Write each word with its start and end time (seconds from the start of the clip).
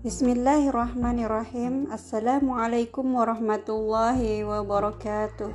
Bismillahirrahmanirrahim. 0.00 1.92
Assalamualaikum 1.92 3.04
warahmatullahi 3.20 4.40
wabarakatuh. 4.48 5.52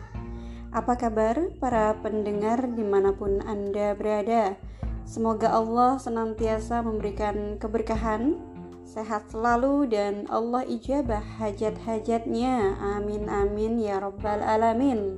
Apa 0.69 0.94
kabar 1.01 1.49
para 1.57 1.97
pendengar 2.05 2.69
di 2.69 2.85
mana 2.85 3.10
pun 3.17 3.42
Anda 3.42 3.97
berada? 3.97 4.53
Semoga 5.01 5.49
Allah 5.49 5.97
senantiasa 5.97 6.85
memberikan 6.85 7.58
keberkahan 7.58 8.37
Sehat 8.85 9.33
selalu 9.33 9.89
dan 9.89 10.29
Allah 10.29 10.62
ijabah 10.62 11.41
hajat-hajatnya. 11.41 12.77
Amin 13.01 13.25
amin 13.25 13.81
ya 13.81 13.97
rabbal 13.97 14.46
alamin. 14.46 15.17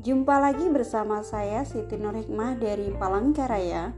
Jumpa 0.00 0.40
lagi 0.40 0.72
bersama 0.72 1.20
saya 1.20 1.68
Siti 1.68 2.00
Nur 2.00 2.16
Hikmah 2.16 2.56
dari 2.56 2.96
Palangkaraya 2.96 3.92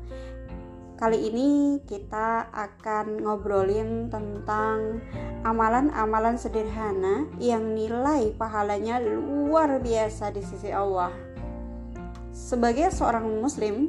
Kali 1.00 1.32
ini 1.32 1.80
kita 1.88 2.52
akan 2.52 3.24
ngobrolin 3.24 4.12
tentang 4.12 5.00
amalan-amalan 5.48 6.36
sederhana 6.36 7.24
yang 7.40 7.72
nilai 7.72 8.36
pahalanya 8.36 9.00
luar 9.00 9.80
biasa 9.80 10.28
di 10.28 10.44
sisi 10.44 10.68
Allah. 10.68 11.08
Sebagai 12.36 12.92
seorang 12.92 13.40
muslim, 13.40 13.88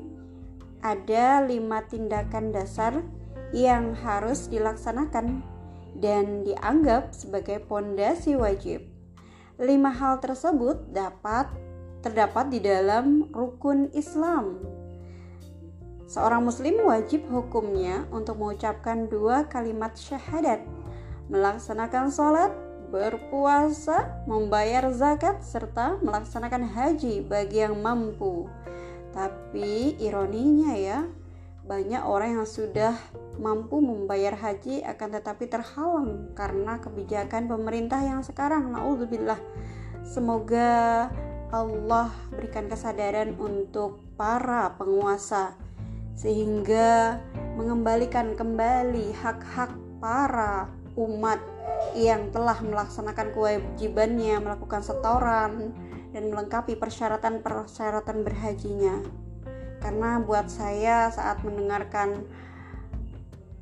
ada 0.80 1.44
lima 1.44 1.84
tindakan 1.84 2.56
dasar 2.56 3.04
yang 3.52 3.92
harus 3.92 4.48
dilaksanakan 4.48 5.44
dan 6.00 6.48
dianggap 6.48 7.12
sebagai 7.12 7.60
pondasi 7.68 8.40
wajib. 8.40 8.88
Lima 9.60 9.92
hal 9.92 10.24
tersebut 10.24 10.96
dapat 10.96 11.52
terdapat 12.00 12.56
di 12.56 12.64
dalam 12.64 13.28
rukun 13.36 13.92
Islam 13.92 14.80
Seorang 16.12 16.44
muslim 16.44 16.84
wajib 16.84 17.24
hukumnya 17.32 18.04
untuk 18.12 18.36
mengucapkan 18.36 19.08
dua 19.08 19.48
kalimat 19.48 19.96
syahadat, 19.96 20.60
melaksanakan 21.32 22.12
sholat, 22.12 22.52
berpuasa, 22.92 24.20
membayar 24.28 24.92
zakat, 24.92 25.40
serta 25.40 26.04
melaksanakan 26.04 26.68
haji 26.68 27.24
bagi 27.24 27.64
yang 27.64 27.80
mampu. 27.80 28.52
Tapi 29.16 29.96
ironinya 30.04 30.76
ya, 30.76 31.08
banyak 31.64 32.04
orang 32.04 32.44
yang 32.44 32.48
sudah 32.48 32.92
mampu 33.40 33.80
membayar 33.80 34.36
haji 34.36 34.84
akan 34.84 35.16
tetapi 35.16 35.48
terhalang 35.48 36.36
karena 36.36 36.76
kebijakan 36.84 37.48
pemerintah 37.48 38.04
yang 38.04 38.20
sekarang. 38.20 38.68
Nauzubillah. 38.76 39.40
Semoga 40.04 41.08
Allah 41.56 42.12
berikan 42.36 42.68
kesadaran 42.68 43.40
untuk 43.40 44.04
para 44.20 44.76
penguasa 44.76 45.56
sehingga 46.22 47.18
mengembalikan 47.58 48.38
kembali 48.38 49.10
hak-hak 49.26 49.74
para 49.98 50.70
umat 50.94 51.42
yang 51.98 52.30
telah 52.30 52.62
melaksanakan 52.62 53.34
kewajibannya 53.34 54.38
melakukan 54.38 54.86
setoran 54.86 55.74
dan 56.14 56.24
melengkapi 56.30 56.78
persyaratan-persyaratan 56.78 58.22
berhajinya. 58.22 59.02
Karena 59.82 60.22
buat 60.22 60.46
saya 60.46 61.10
saat 61.10 61.42
mendengarkan 61.42 62.22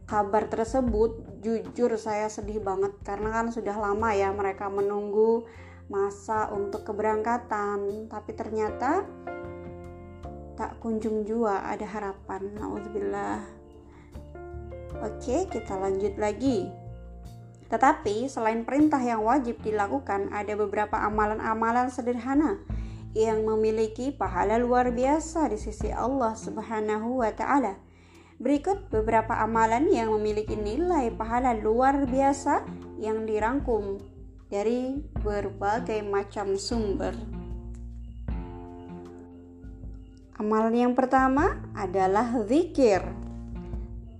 kabar 0.04 0.52
tersebut, 0.52 1.40
jujur 1.40 1.96
saya 1.96 2.28
sedih 2.28 2.60
banget 2.60 2.92
karena 3.08 3.40
kan 3.40 3.56
sudah 3.56 3.78
lama 3.78 4.12
ya 4.12 4.36
mereka 4.36 4.68
menunggu 4.68 5.48
masa 5.88 6.52
untuk 6.52 6.84
keberangkatan, 6.84 8.12
tapi 8.12 8.36
ternyata 8.36 9.08
tak 10.60 10.76
kunjung 10.84 11.24
jua 11.24 11.64
ada 11.64 11.88
harapan. 11.88 12.52
Nauzubillah. 12.60 13.40
Oke, 15.00 15.48
kita 15.48 15.80
lanjut 15.80 16.20
lagi. 16.20 16.68
Tetapi 17.72 18.28
selain 18.28 18.68
perintah 18.68 19.00
yang 19.00 19.24
wajib 19.24 19.64
dilakukan, 19.64 20.36
ada 20.36 20.60
beberapa 20.60 21.00
amalan-amalan 21.00 21.88
sederhana 21.88 22.60
yang 23.16 23.48
memiliki 23.48 24.12
pahala 24.12 24.60
luar 24.60 24.92
biasa 24.92 25.48
di 25.48 25.56
sisi 25.56 25.88
Allah 25.96 26.36
Subhanahu 26.36 27.24
wa 27.24 27.32
taala. 27.32 27.80
Berikut 28.36 28.92
beberapa 28.92 29.40
amalan 29.40 29.88
yang 29.88 30.12
memiliki 30.12 30.60
nilai 30.60 31.08
pahala 31.16 31.56
luar 31.56 32.04
biasa 32.04 32.68
yang 33.00 33.24
dirangkum 33.24 34.00
dari 34.52 35.00
berbagai 35.24 36.04
macam 36.04 36.58
sumber. 36.60 37.39
Amalan 40.40 40.72
yang 40.72 40.94
pertama 40.96 41.60
adalah 41.76 42.32
zikir. 42.48 43.04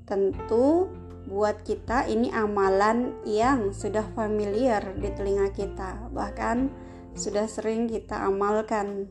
Tentu 0.04 0.92
buat 1.32 1.64
kita 1.64 2.12
ini 2.12 2.28
amalan 2.28 3.24
yang 3.24 3.72
sudah 3.72 4.04
familiar 4.12 4.84
di 5.00 5.16
telinga 5.16 5.48
kita, 5.56 6.12
bahkan 6.12 6.68
sudah 7.16 7.48
sering 7.48 7.88
kita 7.88 8.20
amalkan. 8.20 9.08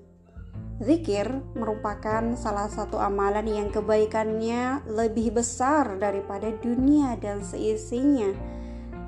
Zikir 0.84 1.32
merupakan 1.56 2.36
salah 2.36 2.68
satu 2.68 3.00
amalan 3.00 3.48
yang 3.48 3.72
kebaikannya 3.72 4.84
lebih 4.84 5.40
besar 5.40 5.96
daripada 5.96 6.52
dunia 6.60 7.16
dan 7.16 7.40
seisinya. 7.40 8.36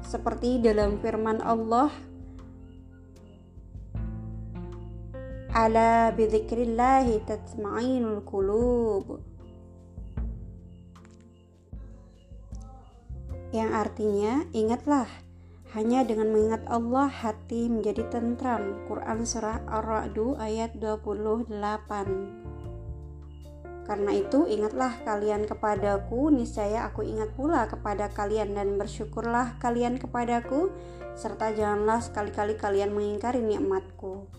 Seperti 0.00 0.56
dalam 0.64 0.96
firman 1.04 1.44
Allah 1.44 1.92
ala 5.50 6.14
bidzikrillahi 6.14 7.26
tatma'inul 7.26 8.22
qulub. 8.22 9.18
Yang 13.50 13.70
artinya 13.74 14.46
ingatlah 14.54 15.10
hanya 15.74 16.06
dengan 16.06 16.30
mengingat 16.30 16.62
Allah 16.70 17.10
hati 17.10 17.66
menjadi 17.66 18.06
tentram. 18.06 18.86
Quran 18.86 19.26
Surah 19.26 19.66
Ar-Ra'du 19.66 20.38
ayat 20.38 20.78
28 20.78 21.50
Karena 23.90 24.12
itu 24.14 24.46
ingatlah 24.46 25.02
kalian 25.02 25.50
kepadaku 25.50 26.30
niscaya 26.30 26.86
aku 26.86 27.02
ingat 27.02 27.34
pula 27.34 27.66
kepada 27.66 28.06
kalian 28.14 28.54
dan 28.54 28.78
bersyukurlah 28.78 29.58
kalian 29.58 29.98
kepadaku 29.98 30.70
serta 31.18 31.50
janganlah 31.50 31.98
sekali-kali 31.98 32.54
kalian 32.54 32.94
mengingkari 32.94 33.42
nikmatku 33.42 34.30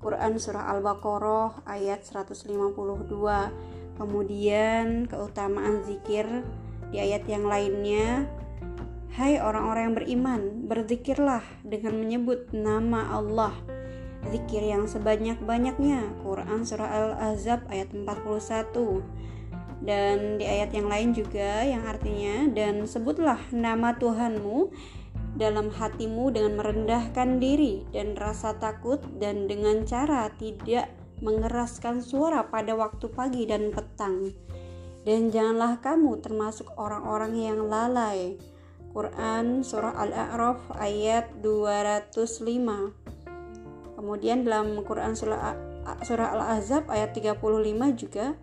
Quran 0.00 0.40
Surah 0.40 0.72
Al-Baqarah 0.72 1.68
ayat 1.68 2.00
152 2.08 2.56
kemudian 4.00 5.04
keutamaan 5.04 5.84
zikir 5.84 6.24
di 6.88 7.04
ayat 7.04 7.28
yang 7.28 7.44
lainnya. 7.44 8.24
Hai 9.12 9.36
orang-orang 9.36 9.92
yang 9.92 9.96
beriman 10.00 10.40
berzikirlah 10.64 11.44
dengan 11.60 12.00
menyebut 12.00 12.48
nama 12.56 13.12
Allah. 13.12 13.52
Zikir 14.32 14.64
yang 14.64 14.88
sebanyak-banyaknya 14.88 16.24
Quran 16.24 16.64
Surah 16.64 16.88
Al-Ahzab 16.88 17.68
ayat 17.68 17.92
41 17.92 19.04
dan 19.84 20.40
di 20.40 20.44
ayat 20.44 20.72
yang 20.76 20.88
lain 20.88 21.12
juga 21.12 21.64
yang 21.64 21.84
artinya 21.88 22.48
dan 22.52 22.84
sebutlah 22.84 23.40
nama 23.52 23.96
Tuhanmu 23.96 24.72
dalam 25.38 25.70
hatimu 25.70 26.34
dengan 26.34 26.58
merendahkan 26.58 27.38
diri 27.38 27.86
dan 27.94 28.18
rasa 28.18 28.58
takut 28.58 28.98
dan 29.22 29.46
dengan 29.46 29.86
cara 29.86 30.26
tidak 30.38 30.90
mengeraskan 31.20 32.00
suara 32.02 32.48
pada 32.48 32.74
waktu 32.74 33.06
pagi 33.12 33.46
dan 33.46 33.70
petang. 33.70 34.32
Dan 35.06 35.30
janganlah 35.32 35.80
kamu 35.80 36.20
termasuk 36.20 36.68
orang-orang 36.76 37.32
yang 37.36 37.68
lalai. 37.68 38.36
Quran 38.90 39.62
Surah 39.62 39.94
Al-A'raf 39.94 40.74
ayat 40.74 41.30
205 41.38 42.90
Kemudian 43.94 44.42
dalam 44.42 44.82
Quran 44.82 45.14
Surah, 45.14 45.54
Al-Ahzab 46.08 46.90
ayat 46.90 47.14
35 47.14 47.38
juga 47.94 48.34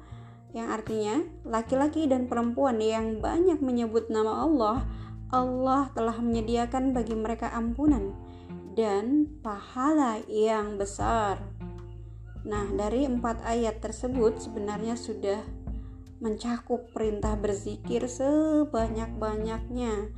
yang 0.55 0.71
artinya 0.71 1.19
laki-laki 1.43 2.07
dan 2.07 2.31
perempuan 2.31 2.79
yang 2.79 3.19
banyak 3.19 3.59
menyebut 3.59 4.07
nama 4.07 4.47
Allah 4.47 4.87
Allah 5.27 5.91
telah 5.91 6.23
menyediakan 6.23 6.95
bagi 6.95 7.11
mereka 7.11 7.51
ampunan 7.51 8.15
dan 8.79 9.27
pahala 9.43 10.23
yang 10.31 10.79
besar. 10.79 11.43
Nah, 12.47 12.63
dari 12.71 13.03
empat 13.03 13.43
ayat 13.43 13.83
tersebut 13.83 14.39
sebenarnya 14.39 14.95
sudah 14.95 15.43
mencakup 16.23 16.87
perintah 16.95 17.35
berzikir 17.35 18.07
sebanyak-banyaknya, 18.07 20.15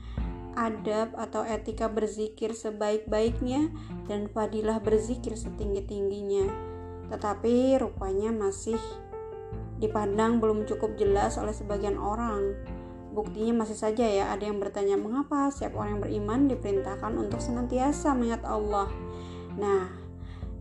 adab 0.54 1.18
atau 1.18 1.42
etika 1.42 1.90
berzikir 1.90 2.54
sebaik-baiknya, 2.54 3.74
dan 4.06 4.30
fadilah 4.30 4.78
berzikir 4.78 5.34
setinggi-tingginya. 5.34 6.54
Tetapi 7.10 7.82
rupanya 7.82 8.30
masih 8.30 8.78
dipandang 9.82 10.38
belum 10.38 10.70
cukup 10.70 11.02
jelas 11.02 11.42
oleh 11.42 11.56
sebagian 11.56 11.98
orang. 11.98 12.54
Buktinya 13.10 13.66
masih 13.66 13.78
saja 13.78 14.06
ya 14.06 14.30
ada 14.30 14.46
yang 14.46 14.62
bertanya 14.62 14.94
mengapa 14.94 15.50
setiap 15.50 15.82
orang 15.82 15.98
yang 15.98 16.04
beriman 16.06 16.40
diperintahkan 16.46 17.14
untuk 17.18 17.42
senantiasa 17.42 18.14
mengingat 18.14 18.46
Allah. 18.46 18.88
Nah, 19.58 19.90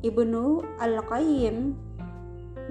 Ibnu 0.00 0.64
Al-Qayyim 0.80 1.76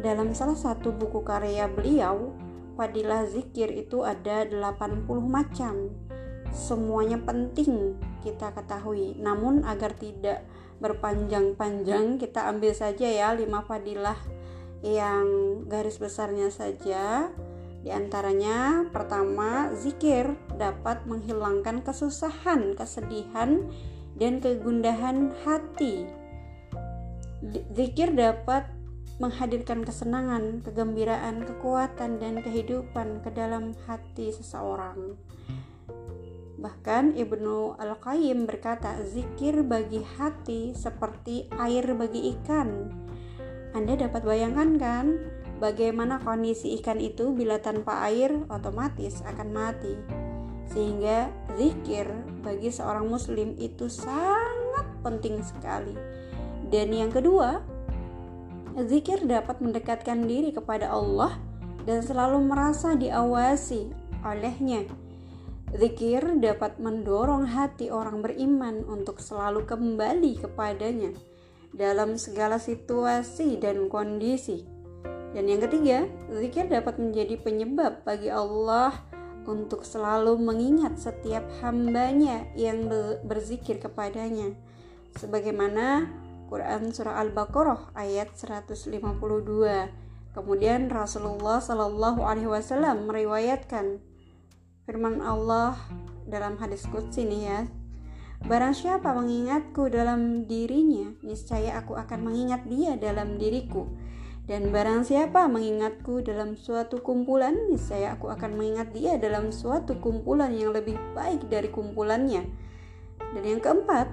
dalam 0.02 0.34
salah 0.38 0.58
satu 0.58 0.94
buku 0.94 1.26
karya 1.26 1.66
beliau, 1.70 2.34
Fadilah 2.78 3.26
Zikir 3.26 3.74
itu 3.74 4.06
ada 4.06 4.46
80 4.46 5.06
macam. 5.26 5.90
semuanya 6.48 7.20
penting 7.22 8.00
kita 8.24 8.56
ketahui. 8.56 9.20
Namun 9.20 9.68
agar 9.68 9.94
tidak 9.94 10.48
berpanjang-panjang, 10.80 12.18
kita 12.18 12.48
ambil 12.50 12.72
saja 12.72 13.04
ya 13.04 13.36
lima 13.36 13.68
fadilah 13.68 14.16
yang 14.86 15.26
garis 15.68 16.00
besarnya 16.00 16.48
saja. 16.48 17.30
Di 17.88 17.96
antaranya 17.96 18.84
pertama, 18.92 19.72
zikir 19.72 20.36
dapat 20.60 21.08
menghilangkan 21.08 21.88
kesusahan, 21.88 22.76
kesedihan, 22.76 23.64
dan 24.20 24.44
kegundahan 24.44 25.32
hati. 25.48 26.04
Zikir 27.72 28.12
dapat 28.12 28.68
menghadirkan 29.24 29.88
kesenangan, 29.88 30.68
kegembiraan, 30.68 31.48
kekuatan, 31.48 32.20
dan 32.20 32.44
kehidupan 32.44 33.24
ke 33.24 33.32
dalam 33.32 33.72
hati 33.88 34.36
seseorang. 34.36 35.16
Bahkan 36.60 37.16
Ibnu 37.16 37.80
Al-Qayyim 37.80 38.52
berkata, 38.52 39.00
zikir 39.08 39.64
bagi 39.64 40.04
hati 40.20 40.76
seperti 40.76 41.48
air 41.56 41.88
bagi 41.96 42.36
ikan. 42.36 42.92
Anda 43.72 43.96
dapat 43.96 44.28
bayangkan 44.28 44.76
kan 44.76 45.06
bagaimana 45.58 46.22
kondisi 46.22 46.78
ikan 46.82 47.02
itu 47.02 47.34
bila 47.34 47.58
tanpa 47.62 48.06
air 48.10 48.34
otomatis 48.50 49.22
akan 49.26 49.50
mati. 49.54 49.94
Sehingga 50.68 51.32
zikir 51.56 52.08
bagi 52.44 52.70
seorang 52.70 53.08
muslim 53.08 53.56
itu 53.58 53.88
sangat 53.88 54.86
penting 55.02 55.40
sekali. 55.42 55.96
Dan 56.68 56.92
yang 56.92 57.10
kedua, 57.10 57.64
Zikir 58.78 59.26
dapat 59.26 59.58
mendekatkan 59.58 60.30
diri 60.30 60.54
kepada 60.54 60.94
Allah 60.94 61.34
dan 61.90 62.06
selalu 62.06 62.46
merasa 62.46 62.94
diawasi 62.94 63.90
olehnya. 64.22 64.86
Zikir 65.74 66.38
dapat 66.38 66.78
mendorong 66.78 67.50
hati 67.50 67.90
orang 67.90 68.22
beriman 68.22 68.86
untuk 68.86 69.18
selalu 69.18 69.66
kembali 69.66 70.46
kepadanya 70.46 71.10
dalam 71.74 72.22
segala 72.22 72.62
situasi 72.62 73.58
dan 73.58 73.90
kondisi. 73.90 74.62
Dan 75.36 75.50
yang 75.52 75.60
ketiga, 75.64 76.08
zikir 76.32 76.72
dapat 76.72 77.00
menjadi 77.00 77.36
penyebab 77.42 78.04
bagi 78.08 78.32
Allah 78.32 78.96
untuk 79.48 79.88
selalu 79.88 80.36
mengingat 80.40 81.00
setiap 81.00 81.48
hambanya 81.64 82.48
yang 82.56 82.88
berzikir 83.24 83.80
kepadanya. 83.80 84.56
Sebagaimana 85.16 86.08
Quran 86.48 86.96
surah 86.96 87.20
Al-Baqarah 87.28 87.92
ayat 87.96 88.32
152. 88.36 88.88
Kemudian 90.32 90.88
Rasulullah 90.88 91.58
Shallallahu 91.60 92.22
alaihi 92.24 92.48
wasallam 92.48 93.10
meriwayatkan 93.10 94.00
firman 94.86 95.20
Allah 95.20 95.76
dalam 96.24 96.56
hadis 96.62 96.88
qudsi 96.88 97.28
ini 97.28 97.40
ya. 97.48 97.68
Barang 98.46 98.72
siapa 98.78 99.18
mengingatku 99.18 99.90
dalam 99.90 100.46
dirinya, 100.46 101.10
niscaya 101.26 101.82
aku 101.82 101.98
akan 101.98 102.20
mengingat 102.22 102.70
dia 102.70 102.94
dalam 102.94 103.42
diriku. 103.42 103.90
Dan 104.48 104.72
barang 104.72 105.04
siapa 105.04 105.52
mengingatku 105.52 106.24
dalam 106.24 106.56
suatu 106.56 107.04
kumpulan, 107.04 107.68
niscaya 107.68 108.16
aku 108.16 108.32
akan 108.32 108.56
mengingat 108.56 108.96
dia 108.96 109.20
dalam 109.20 109.52
suatu 109.52 110.00
kumpulan 110.00 110.56
yang 110.56 110.72
lebih 110.72 110.96
baik 111.12 111.52
dari 111.52 111.68
kumpulannya. 111.68 112.48
Dan 113.36 113.44
yang 113.44 113.60
keempat, 113.60 114.08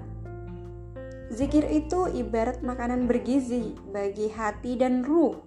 Zikir 1.25 1.65
itu 1.73 2.05
ibarat 2.05 2.61
makanan 2.61 3.09
bergizi 3.09 3.73
bagi 3.89 4.29
hati 4.29 4.77
dan 4.77 5.01
ruh. 5.01 5.41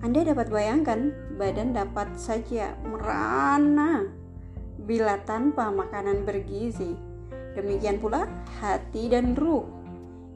Anda 0.00 0.24
dapat 0.24 0.48
bayangkan, 0.48 1.12
badan 1.36 1.76
dapat 1.76 2.16
saja 2.16 2.72
merana 2.88 4.08
bila 4.80 5.20
tanpa 5.28 5.68
makanan 5.68 6.24
bergizi. 6.24 6.96
Demikian 7.52 8.00
pula 8.00 8.24
hati 8.64 9.12
dan 9.12 9.36
ruh. 9.36 9.83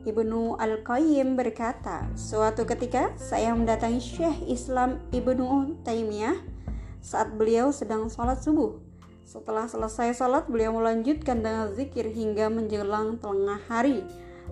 Ibnu 0.08 0.56
Al-Qayyim 0.56 1.36
berkata, 1.36 2.08
suatu 2.16 2.64
ketika 2.64 3.12
saya 3.20 3.52
mendatangi 3.52 4.00
Syekh 4.00 4.48
Islam 4.48 5.04
Ibnu 5.12 5.84
Taimiyah 5.84 6.40
saat 7.04 7.36
beliau 7.36 7.68
sedang 7.76 8.08
sholat 8.08 8.40
subuh. 8.40 8.80
Setelah 9.28 9.68
selesai 9.68 10.16
sholat, 10.16 10.48
beliau 10.48 10.72
melanjutkan 10.72 11.44
dengan 11.44 11.68
zikir 11.76 12.08
hingga 12.08 12.48
menjelang 12.48 13.20
tengah 13.20 13.60
hari 13.68 14.00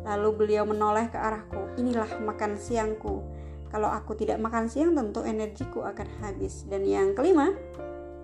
Lalu 0.05 0.29
beliau 0.37 0.69
menoleh 0.69 1.09
ke 1.09 1.17
arahku. 1.17 1.73
Inilah 1.81 2.21
makan 2.21 2.61
siangku. 2.61 3.25
Kalau 3.73 3.89
aku 3.89 4.13
tidak 4.19 4.43
makan 4.43 4.69
siang 4.69 4.93
tentu 4.93 5.25
energiku 5.25 5.87
akan 5.87 6.09
habis. 6.21 6.69
Dan 6.69 6.85
yang 6.85 7.17
kelima, 7.17 7.55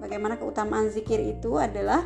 bagaimana 0.02 0.37
keutamaan 0.37 0.93
zikir 0.93 1.23
itu 1.23 1.56
adalah 1.56 2.05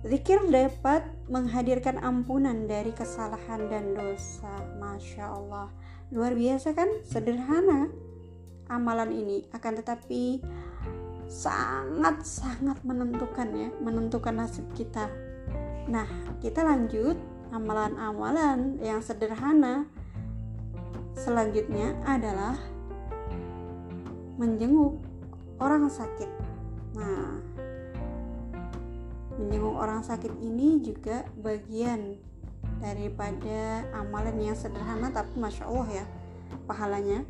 zikir 0.00 0.40
dapat 0.48 1.04
menghadirkan 1.28 2.00
ampunan 2.00 2.64
dari 2.64 2.92
kesalahan 2.92 3.68
dan 3.68 3.92
dosa. 3.92 4.50
Masya 4.80 5.24
Allah. 5.28 5.68
Luar 6.10 6.32
biasa 6.32 6.72
kan? 6.72 6.88
Sederhana 7.04 7.92
amalan 8.70 9.10
ini 9.12 9.44
akan 9.52 9.72
tetapi 9.82 10.40
sangat-sangat 11.30 12.82
menentukan 12.82 13.48
ya, 13.54 13.68
menentukan 13.78 14.34
nasib 14.34 14.66
kita. 14.74 15.06
Nah, 15.86 16.06
kita 16.42 16.66
lanjut 16.66 17.14
amalan-amalan 17.54 18.78
yang 18.82 19.02
sederhana 19.02 19.86
selanjutnya 21.14 21.94
adalah 22.06 22.58
menjenguk 24.38 24.98
orang 25.60 25.86
sakit. 25.86 26.30
Nah, 26.96 27.38
menjenguk 29.40 29.76
orang 29.80 30.04
sakit 30.04 30.36
ini 30.44 30.84
juga 30.84 31.24
bagian 31.40 32.20
daripada 32.84 33.88
amalan 33.96 34.36
yang 34.36 34.56
sederhana 34.56 35.08
tapi 35.08 35.40
masya 35.40 35.64
Allah 35.64 36.04
ya 36.04 36.04
pahalanya. 36.68 37.24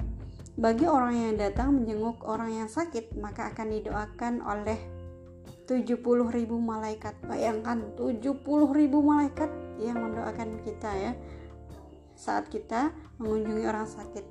Bagi 0.59 0.85
orang 0.85 1.15
yang 1.15 1.35
datang 1.39 1.73
menjenguk 1.73 2.27
orang 2.27 2.53
yang 2.53 2.69
sakit 2.69 3.15
maka 3.17 3.55
akan 3.55 3.79
didoakan 3.79 4.43
oleh 4.43 4.77
70 5.71 6.03
ribu 6.35 6.59
malaikat 6.59 7.15
bayangkan 7.23 7.95
70 7.95 8.43
ribu 8.75 8.99
malaikat 9.07 9.47
yang 9.79 10.03
mendoakan 10.03 10.59
kita 10.67 10.91
ya 10.99 11.12
saat 12.19 12.51
kita 12.51 12.91
mengunjungi 13.23 13.65
orang 13.71 13.87
sakit 13.87 14.27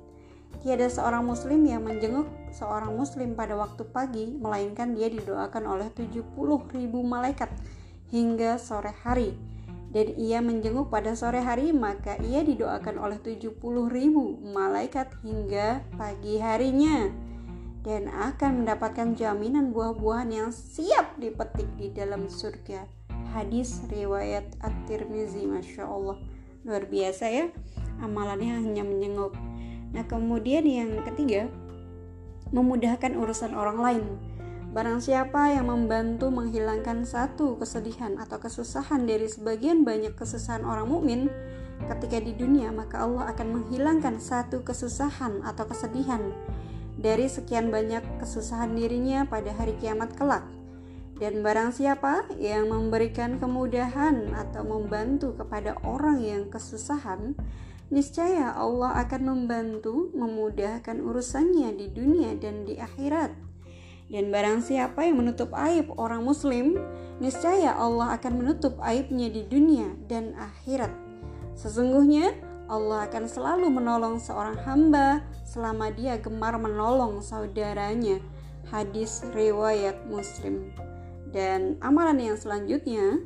tiada 0.60 0.86
seorang 0.92 1.24
muslim 1.24 1.64
yang 1.64 1.80
menjenguk 1.80 2.28
seorang 2.50 2.94
muslim 2.94 3.34
pada 3.34 3.54
waktu 3.56 3.82
pagi 3.88 4.26
melainkan 4.36 4.94
dia 4.94 5.10
didoakan 5.10 5.66
oleh 5.66 5.88
70 5.94 6.34
ribu 6.74 7.00
malaikat 7.02 7.50
hingga 8.10 8.58
sore 8.58 8.94
hari 9.06 9.34
dan 9.90 10.06
ia 10.14 10.38
menjenguk 10.38 10.86
pada 10.86 11.18
sore 11.18 11.42
hari 11.42 11.74
maka 11.74 12.14
ia 12.22 12.46
didoakan 12.46 12.98
oleh 12.98 13.18
70 13.18 13.58
ribu 13.90 14.38
malaikat 14.54 15.10
hingga 15.26 15.82
pagi 15.98 16.38
harinya 16.38 17.10
dan 17.80 18.12
akan 18.12 18.62
mendapatkan 18.62 19.16
jaminan 19.16 19.72
buah-buahan 19.72 20.30
yang 20.30 20.50
siap 20.52 21.16
dipetik 21.16 21.66
di 21.80 21.88
dalam 21.88 22.28
surga. 22.28 22.84
Hadis 23.32 23.80
riwayat 23.88 24.58
At-Tirmizi, 24.60 25.48
masya 25.48 25.88
Allah, 25.88 26.20
luar 26.66 26.84
biasa 26.84 27.24
ya. 27.30 27.46
Amalannya 28.04 28.60
hanya 28.60 28.84
menyenguk. 28.84 29.32
Nah, 29.96 30.04
kemudian 30.04 30.66
yang 30.68 31.00
ketiga, 31.08 31.48
memudahkan 32.50 33.14
urusan 33.14 33.54
orang 33.54 33.78
lain. 33.78 34.04
Barang 34.70 35.02
siapa 35.02 35.50
yang 35.50 35.66
membantu 35.66 36.30
menghilangkan 36.30 37.02
satu 37.02 37.58
kesedihan 37.58 38.14
atau 38.22 38.38
kesusahan 38.38 39.02
dari 39.02 39.26
sebagian 39.26 39.82
banyak 39.82 40.14
kesusahan 40.14 40.62
orang 40.62 40.86
mukmin 40.86 41.26
ketika 41.90 42.22
di 42.22 42.30
dunia, 42.38 42.70
maka 42.70 43.02
Allah 43.02 43.34
akan 43.34 43.48
menghilangkan 43.50 44.22
satu 44.22 44.62
kesusahan 44.62 45.42
atau 45.42 45.66
kesedihan 45.66 46.22
dari 47.00 47.26
sekian 47.26 47.72
banyak 47.72 48.04
kesusahan 48.20 48.76
dirinya 48.76 49.24
pada 49.26 49.50
hari 49.56 49.74
kiamat 49.80 50.14
kelak. 50.14 50.44
Dan 51.20 51.44
barang 51.44 51.76
siapa 51.76 52.24
yang 52.40 52.72
memberikan 52.72 53.36
kemudahan 53.36 54.32
atau 54.32 54.64
membantu 54.64 55.36
kepada 55.36 55.76
orang 55.84 56.24
yang 56.24 56.48
kesusahan, 56.48 57.36
niscaya 57.90 58.54
Allah 58.54 59.02
akan 59.02 59.22
membantu 59.26 60.14
memudahkan 60.14 61.02
urusannya 61.02 61.74
di 61.74 61.90
dunia 61.90 62.38
dan 62.38 62.62
di 62.62 62.78
akhirat. 62.78 63.34
Dan 64.10 64.34
barang 64.34 64.66
siapa 64.66 65.06
yang 65.06 65.22
menutup 65.22 65.54
aib 65.54 65.94
orang 65.94 66.26
muslim, 66.26 66.78
niscaya 67.22 67.74
Allah 67.78 68.18
akan 68.18 68.42
menutup 68.42 68.74
aibnya 68.82 69.30
di 69.30 69.46
dunia 69.46 69.94
dan 70.10 70.34
akhirat. 70.34 70.90
Sesungguhnya 71.54 72.34
Allah 72.70 73.10
akan 73.10 73.26
selalu 73.26 73.66
menolong 73.70 74.22
seorang 74.22 74.58
hamba 74.62 75.26
selama 75.42 75.90
dia 75.90 76.18
gemar 76.22 76.54
menolong 76.58 77.18
saudaranya. 77.18 78.22
Hadis 78.70 79.26
riwayat 79.34 80.06
Muslim. 80.06 80.70
Dan 81.34 81.78
amalan 81.82 82.22
yang 82.22 82.38
selanjutnya 82.38 83.18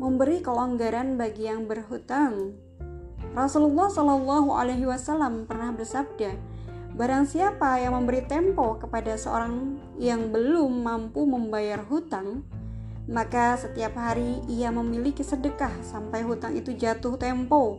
memberi 0.00 0.40
kelonggaran 0.40 1.20
bagi 1.20 1.48
yang 1.48 1.68
berhutang. 1.68 2.56
Rasulullah 3.38 3.86
Shallallahu 3.86 4.50
Alaihi 4.50 4.82
Wasallam 4.82 5.46
pernah 5.46 5.70
bersabda, 5.70 6.34
Barang 6.98 7.22
siapa 7.30 7.78
yang 7.78 7.94
memberi 7.94 8.26
tempo 8.26 8.74
kepada 8.82 9.14
seorang 9.14 9.78
yang 10.02 10.34
belum 10.34 10.82
mampu 10.82 11.22
membayar 11.22 11.78
hutang, 11.86 12.42
maka 13.06 13.54
setiap 13.54 13.94
hari 13.94 14.42
ia 14.50 14.74
memiliki 14.74 15.22
sedekah 15.22 15.70
sampai 15.86 16.26
hutang 16.26 16.58
itu 16.58 16.74
jatuh 16.74 17.14
tempo. 17.14 17.78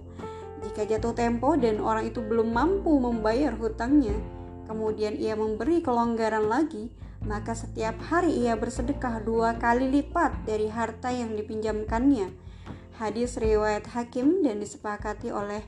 Jika 0.63 0.87
jatuh 0.87 1.11
tempo 1.11 1.59
dan 1.59 1.83
orang 1.83 2.07
itu 2.07 2.23
belum 2.23 2.55
mampu 2.55 2.95
membayar 2.95 3.51
hutangnya, 3.59 4.15
kemudian 4.71 5.19
ia 5.19 5.35
memberi 5.35 5.83
kelonggaran 5.83 6.47
lagi, 6.47 6.87
maka 7.27 7.51
setiap 7.51 7.99
hari 8.07 8.47
ia 8.47 8.55
bersedekah 8.55 9.19
dua 9.27 9.59
kali 9.59 9.91
lipat 9.91 10.47
dari 10.47 10.71
harta 10.71 11.11
yang 11.11 11.35
dipinjamkannya. 11.35 12.48
Hadis 12.99 13.39
riwayat 13.39 13.95
Hakim 13.95 14.43
dan 14.43 14.59
disepakati 14.59 15.31
oleh 15.31 15.63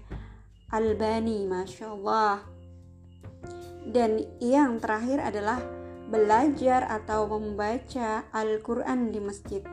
Albani, 0.68 1.48
masya 1.48 1.96
Allah. 1.96 2.44
Dan 3.88 4.20
yang 4.44 4.84
terakhir 4.84 5.24
adalah 5.24 5.64
belajar 6.12 6.84
atau 6.92 7.32
membaca 7.32 8.28
Al-Quran 8.36 9.16
di 9.16 9.24
masjid. 9.24 9.64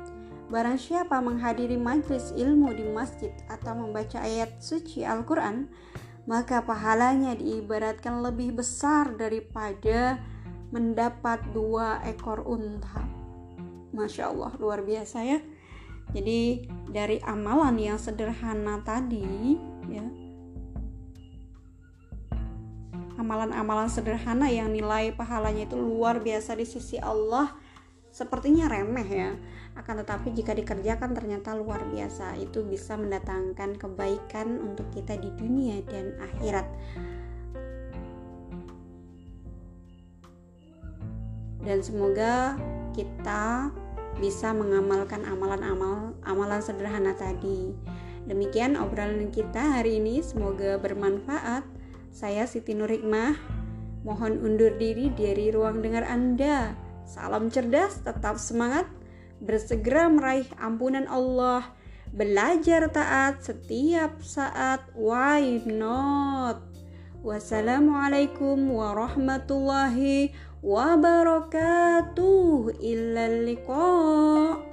Barang 0.46 0.78
siapa 0.78 1.18
menghadiri 1.18 1.74
majlis 1.74 2.30
ilmu 2.38 2.78
di 2.78 2.86
masjid 2.94 3.34
atau 3.50 3.74
membaca 3.74 4.22
ayat 4.22 4.62
suci 4.62 5.02
Al-Quran, 5.02 5.66
maka 6.30 6.62
pahalanya 6.62 7.34
diibaratkan 7.34 8.22
lebih 8.22 8.54
besar 8.54 9.18
daripada 9.18 10.22
mendapat 10.70 11.42
dua 11.50 12.06
ekor 12.06 12.38
unta. 12.46 13.02
Masya 13.90 14.30
Allah, 14.30 14.54
luar 14.62 14.86
biasa 14.86 15.26
ya. 15.26 15.42
Jadi 16.16 16.64
dari 16.88 17.20
amalan 17.20 17.76
yang 17.76 18.00
sederhana 18.00 18.80
tadi, 18.80 19.60
ya, 19.92 20.06
amalan-amalan 23.20 23.90
sederhana 23.92 24.48
yang 24.48 24.72
nilai 24.72 25.12
pahalanya 25.12 25.68
itu 25.68 25.76
luar 25.76 26.22
biasa 26.22 26.56
di 26.56 26.64
sisi 26.64 26.96
Allah 26.96 27.52
sepertinya 28.08 28.72
remeh 28.72 29.08
ya. 29.08 29.30
Akan 29.76 30.00
tetapi 30.00 30.34
jika 30.34 30.56
dikerjakan 30.56 31.14
ternyata 31.14 31.54
luar 31.54 31.84
biasa. 31.86 32.34
Itu 32.40 32.64
bisa 32.66 32.98
mendatangkan 32.98 33.78
kebaikan 33.78 34.58
untuk 34.58 34.88
kita 34.90 35.14
di 35.20 35.30
dunia 35.38 35.84
dan 35.86 36.18
akhirat. 36.18 36.66
Dan 41.62 41.78
semoga 41.84 42.56
kita 42.96 43.70
bisa 44.18 44.50
mengamalkan 44.52 45.22
amalan-amal 45.25 46.14
amalan 46.26 46.60
sederhana 46.60 47.14
tadi 47.14 47.75
demikian 48.26 48.75
obrolan 48.76 49.30
kita 49.32 49.78
hari 49.78 50.02
ini 50.02 50.20
semoga 50.20 50.76
bermanfaat 50.76 51.78
saya 52.08 52.48
Siti 52.50 52.75
Nurikmah, 52.75 53.37
mohon 54.02 54.40
undur 54.42 54.75
diri 54.75 55.12
dari 55.12 55.54
ruang 55.54 55.84
dengar 55.84 56.02
Anda. 56.08 56.75
Salam 57.06 57.46
cerdas, 57.52 58.02
tetap 58.02 58.42
semangat, 58.42 58.90
bersegera 59.38 60.10
meraih 60.10 60.48
ampunan 60.58 61.06
Allah, 61.06 61.62
belajar 62.10 62.90
taat 62.90 63.44
setiap 63.44 64.18
saat. 64.25 64.82
Why 64.98 65.62
not? 65.62 66.64
Wassalamualaikum 67.22 68.66
warahmatullahi 68.66 70.34
wabarakatuh. 70.68 72.76
Illa 72.84 73.32
liqa. 73.32 74.67